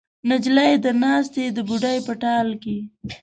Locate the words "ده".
0.83-0.91